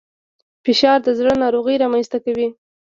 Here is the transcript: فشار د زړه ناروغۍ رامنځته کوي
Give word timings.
فشار 0.63 0.99
د 1.03 1.09
زړه 1.19 1.33
ناروغۍ 1.43 1.75
رامنځته 1.83 2.17
کوي 2.25 2.47